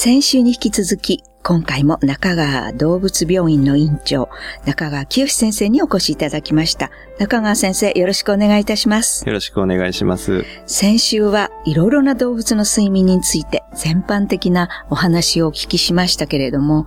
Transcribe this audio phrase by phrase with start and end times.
[0.00, 4.28] 先週に引き続き、今回も中川動物病院の院長、
[4.64, 6.92] 中川清先生にお越しいただきました。
[7.18, 9.26] 中川先生、よろしくお願いいたします。
[9.26, 10.44] よろしくお願いします。
[10.66, 16.86] 先週はいろいろな動物の睡眠について全般的なお話をお聞きしましたけれども、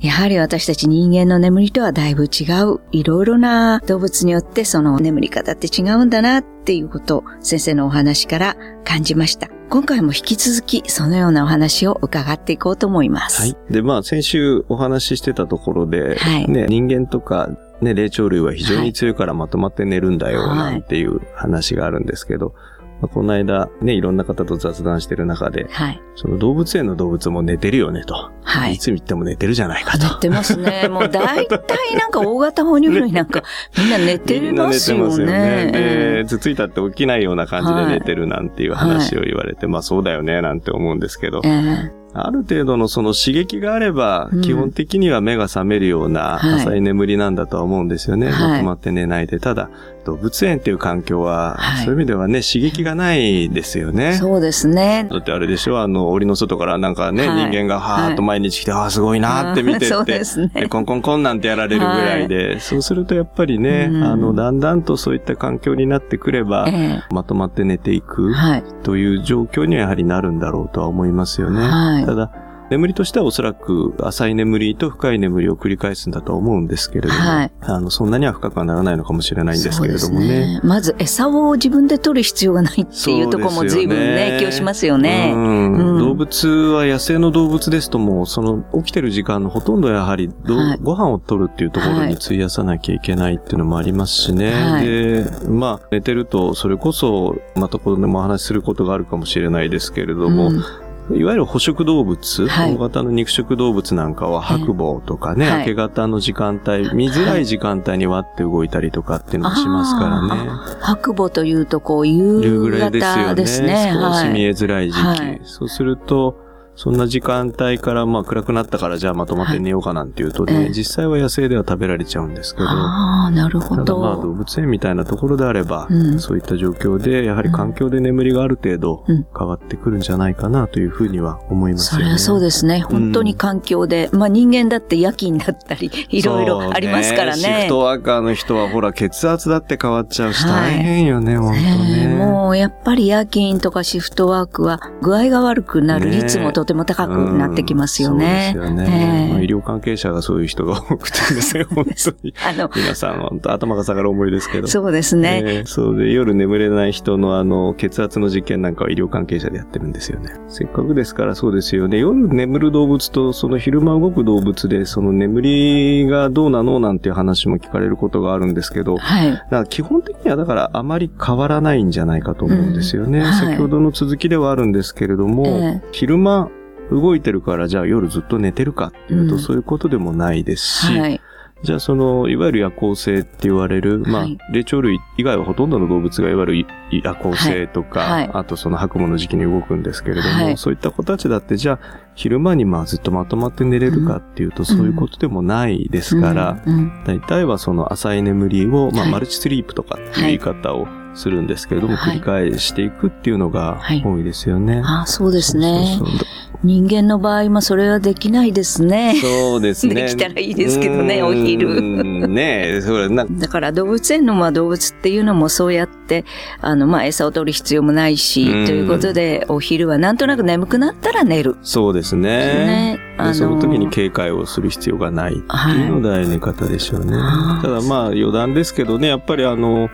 [0.00, 9.57] やはり私たち人間の眠りとはだいぶ違う、いろいろな動物によってその眠り方って違うんだなっていうことを先生のお話から感じました。
[9.70, 13.42] 今回も引き続きそのようなお話を伺っていこうと思います。
[13.42, 13.56] はい。
[13.70, 17.50] で、まあ、先週お話ししてたところで、はいね、人間とか、
[17.82, 22.54] ね、霊長類は非常に強いからまとまって寝るんだよ、はいなんていう話があるんですけど、
[23.00, 26.00] まあこの間、ね、いろんな方と雑談してる中で、はい。
[26.16, 28.32] その動物園の動物も寝てるよねと。
[28.42, 30.14] はいいつ見ても寝てるじゃないかと。
[30.14, 30.88] 寝てますね。
[30.88, 33.42] もう大体なんか大型哺乳類なんか
[33.76, 35.32] みんな寝てみんな寝ますよてますよね。
[35.66, 35.72] ね。
[35.72, 48.30] で、頭ついたって起きないような感じで寝てるなんていう話を言われて、まあそうだよね、なんて思うんですけどえ、えある程度のその刺激があればうん、基本的には目が覚めるようなはい浅い眠りなんだとは思うんですよね。
[48.30, 49.38] はいまとまって寝ないで。
[49.38, 49.70] ただ、
[50.08, 54.14] 動物園っていう環境はは、いそういう意味ではね、刺激がないですよね。
[54.14, 55.06] そうですね。
[55.10, 68.64] だってあれでしょあの、檻の外からなんかね、はい人間がはーっと毎日来て、ああ、すごいなーって見てって、そうですねでコンコンコンなんてやられるぐらいで、そうするとやっぱりね、うんあの、だんだんとそういった環境になってくれば、えまとまって寝ていえくはい。
[68.82, 71.60] という状況にはやはりなるんだろうとは思いますよね。
[71.60, 72.30] はいただ、
[72.70, 77.50] 眠りとしてはおそらく浅い眠りと深い眠りを繰り返すんだとは思うんですけれども、はい。
[77.62, 80.28] あの、そんなには深くはならないのかもしれないんですけれどもね。
[80.28, 85.32] ですまず餌を自分で取る必要がないっていうところも随分ね、影響しますよね。
[85.34, 85.72] うん。
[85.72, 85.98] うん。
[85.98, 90.78] 動物は野生の動物ですともう、その起きてる時間のほとんどやはりどう、はい。
[90.82, 92.08] ご飯を取るっていうところはい。
[92.08, 94.52] に費やさなきゃいけないっていうのもありますしね。
[94.52, 94.86] はい。
[94.86, 110.50] で、まあ、寝てると、それこそ、またここでもお話しすることがあるかもしれないですけれども、うんいわゆる捕食動物、はい大型の肉食動物なんかは白母とかね、はい明け方の時間帯、見づらい時間帯に割って動いたりとかっていうのもしますからね。
[110.80, 113.24] 白母というと、こう、夕夕暮れですよね。
[113.24, 113.90] 方ですね。
[113.94, 114.42] 少し見はい。
[114.44, 115.04] えづらい時期。
[115.04, 116.47] はいそうすると、
[116.78, 124.28] そんな時間帯から、まあ暗くなったからじゃあまとまって寝ようかなんていうとね、はいええ実際は野生では食べられちゃうんですけど、ああ、なるほただまあ動ど。
[124.28, 132.04] 物園みたいなところであれば、うんそういった状況で、やはり環境で眠りがある程度うん変わってくるんじゃないかなというふうには思いますよね。
[132.04, 132.80] それはそうですね。
[132.80, 134.08] 本当に環境で。
[134.12, 137.66] まあ人間だって夜勤だったり、いろいろありますからそうシフね。
[137.68, 142.14] トワーカーの人はほら血圧だって変わっちゃうし、はい大変よね、本当ねえね。
[142.14, 148.54] もうやっぱり夜勤とかシフトワークは具合が悪くなる率もとても高くなってきますよね。
[148.56, 149.26] うんそうですよえね。
[149.28, 151.90] えまあ医療関係者がそういう人が多くてですね、本当
[152.22, 152.34] に。
[152.46, 154.68] あの、皆さんは本当頭が下がる思いですけど。
[154.68, 155.42] そうですね。
[155.44, 160.30] ええそうで、夜眠れない人のあの、血圧の実験なんかは医療関係者でやってるんですよね。
[160.48, 161.98] せっかくですからそうですよね。
[161.98, 169.30] 夜眠る動物とその昼間動く動物で、その眠りがどうなのなんていう話も聞かれることがあるんですけど、はい。
[169.32, 173.18] だから基本的にはだからあまり変わらないんじゃないかと思うんですよね。
[173.18, 176.50] うんはい先ほどの続きではあるんですけれども、え昼間
[176.90, 179.40] 動いてるからじゃあ夜ずっと寝てるかっていうと、うん。
[179.40, 181.20] そういうことでもないですし、はい。
[181.64, 188.10] じゃあその、いわゆる夜行性って言われる、まあはい、霊長類以外はほとんどの動物がいわゆる夜行性とか、はい。
[188.10, 188.30] はい。
[188.34, 190.56] あとその白夢の時期に動くんですけれども、はい。
[190.56, 191.80] そういった子たちだってじゃあ
[192.14, 196.62] 昼間にまあずっとまとまって寝れるかっていうと、そういうことでもないですから、
[197.04, 199.12] 大体はその浅い眠りを、まあ、はい。
[199.12, 202.18] マルチスリープとかっていう言い方をするんですけれども、はい。
[202.18, 204.00] 繰り返していくっていうのがはい。
[204.04, 204.80] 多いですよね。
[204.84, 205.96] ああ、そうですね。
[205.98, 206.06] そう。
[206.08, 206.28] そうそう
[206.64, 209.14] 人間の場合もそれはできないですね。
[209.20, 209.94] そうですね。
[209.94, 211.80] できたらいいですけどねお昼
[212.28, 216.24] ねえ、それなだから動物園のまあ動物っていうのもそうやって、
[216.60, 221.56] あのまあ餌を取る必要もないし、うんということでお昼はなんとなく眠くなったら寝る。
[221.62, 222.28] そうですね。
[222.28, 222.98] ね。
[223.18, 227.16] でその時に警戒をする必要がないっていうのが寝方でしょうね。
[227.16, 229.90] はいただまあ余談ですけどね、やっぱりあの、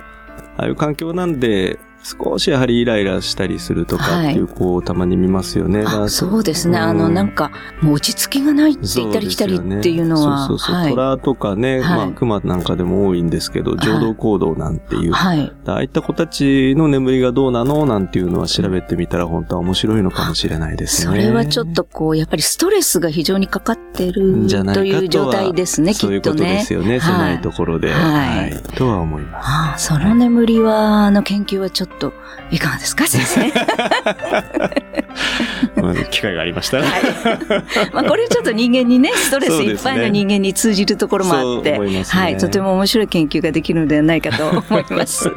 [0.56, 5.82] ああいう環境なんで、少しやはりイライラしたりするとかっていう子をたまに見ますよね。
[5.84, 6.78] だからあそうですね。
[6.78, 10.74] うんあの、なんか、もう落ち着きがないって言ったり来たりっていうのは、そうねそうそうそう。
[10.74, 10.90] はい。
[10.90, 15.12] 虎とかね、はいまあ熊なんかでも多いんですけど、浄土行動なんていう。
[15.12, 15.52] はい。
[15.66, 21.12] ああいった子たちの眠りがどうなのなんていうのは調べてみたら本当は面白いのかもしれないですね。
[21.12, 26.64] それはちょっとこう、やっぱりストレスが非常にかかってるじゃないかという状態ですね、きそういうことでっとね。
[26.64, 27.00] すよね。
[27.00, 27.90] 狭いところで。
[27.90, 28.62] はいはい。
[28.74, 29.46] とは思います。
[29.48, 31.93] ああ、その眠りは、あの研究はちょっと、
[32.50, 33.52] いかがですか、先生？
[35.80, 36.84] まあ機会がありましたら。
[36.84, 37.02] はい。
[37.92, 45.30] まあ、これちょっと人間にね、ストレスいっぱいの人間に通じるところもあって、そう思いますねはい、とても面白い研究ができるのではないかと思います。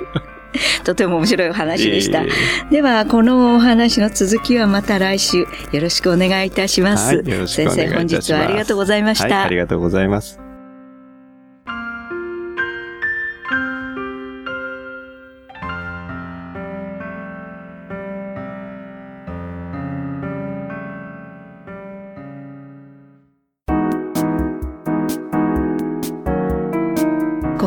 [0.83, 2.23] とても面白いお話でした。
[2.71, 7.15] では、このお話の続きはまた来週よろしくお願いいたします。
[7.15, 9.35] はいます先生、本日はありがとうございました。
[9.35, 10.46] はい、ありがとうございます。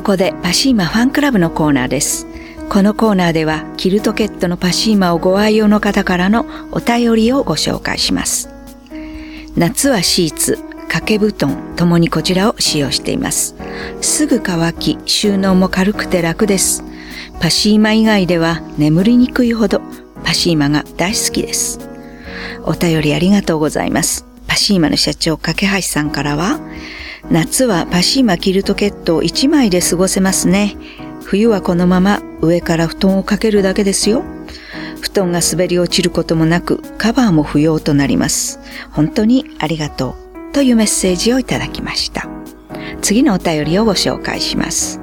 [0.01, 2.27] ここでパシーマファンクラブのコーナーです。
[2.71, 8.49] このコーナーではキルトケットのパシーマをご愛用の方からのお便りをご紹介します。
[9.57, 10.57] 夏はシーツ、
[10.89, 13.57] 掛け布団ともにこちらを使用しています。
[14.01, 16.83] すぐ乾き、収納も軽くて楽です。
[17.39, 19.83] パシーマ以外では眠りにくいほど
[20.25, 21.79] パシーマが大好きです。
[22.65, 24.25] お便りありがとうございます。
[24.47, 26.59] パシーマの社長、架橋さんからは、
[27.29, 30.77] 夏はパシーマキルトケットを1枚で過ごせますね。
[31.23, 34.25] 冬はこのまま上から布団をかけるだけですよ。
[35.01, 38.59] 布団が滑り落ちることもなく、カバーも不要となります。
[38.91, 40.17] 本当にありがと
[40.51, 40.53] う。
[40.53, 42.29] というメッセージをいただきました。
[43.03, 45.01] 次のお便りをご紹介します。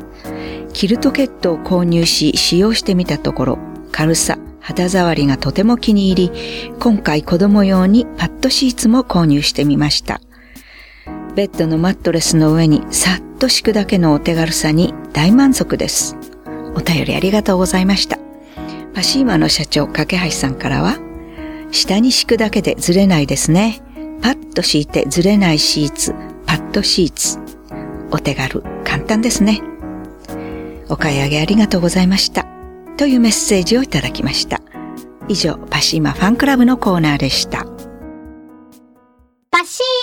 [0.74, 3.60] キルトケットを購入し使用してみたところ、
[3.92, 10.22] 軽さ、肌触りがとても気に入り、今回子供用にパッドシーツも購入してみました。
[11.38, 16.18] ベッドのマットレスの上にさっと敷くだけのお手軽さに大満足です。
[16.74, 18.18] お便りありがとうございました。
[18.96, 20.98] パシーマの社長、架橋さんからは、
[21.70, 23.84] 下に敷くだけでずれないですね。
[24.20, 26.16] パッと敷いてずれないシーツ、
[26.48, 27.38] パッドシーツ。
[28.10, 29.62] お手軽、簡単ですね。
[30.90, 32.48] お買い上げありがとうございました。
[32.98, 34.60] というメッセージをいただきました。
[35.28, 37.68] 以上、パシーマファンクラブのコーナーでした。